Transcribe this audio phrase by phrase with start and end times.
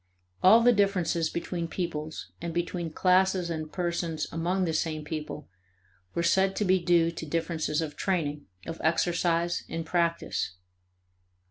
[0.41, 5.47] All the differences between peoples and between classes and persons among the same people
[6.15, 10.55] were said to be due to differences of training, of exercise, and practice.